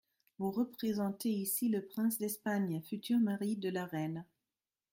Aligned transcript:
Vous 0.39 0.49
représentez 0.49 1.29
ici 1.29 1.69
le 1.69 1.85
prince 1.85 2.17
d’Espagne, 2.17 2.81
futur 2.81 3.19
mari 3.19 3.55
de 3.55 3.69
La 3.69 3.85
Reine. 3.85 4.25